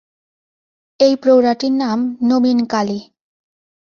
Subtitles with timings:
[0.99, 1.99] এই প্রৌঢ়াটির নাম
[2.23, 2.99] নবীনকালী।